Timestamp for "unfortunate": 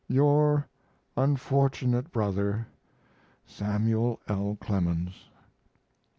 1.15-2.11